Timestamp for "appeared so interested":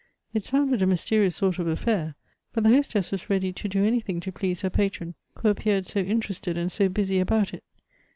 5.49-6.57